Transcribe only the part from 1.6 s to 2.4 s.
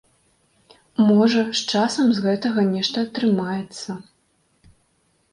часам з